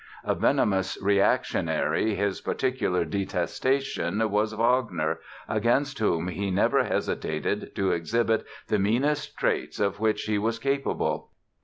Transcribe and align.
A 0.23 0.33
venomous 0.33 0.97
reactionary, 0.99 2.15
his 2.15 2.41
particular 2.41 3.05
detestation 3.05 4.31
was 4.31 4.51
Wagner, 4.53 5.19
against 5.47 5.99
whom 5.99 6.27
he 6.29 6.49
never 6.49 6.83
hesitated 6.83 7.75
to 7.75 7.91
exhibit 7.91 8.43
the 8.67 8.79
meanest 8.79 9.37
traits 9.37 9.79
of 9.79 9.99
which 9.99 10.23
he 10.23 10.39
was 10.39 10.57
capable. 10.57 11.29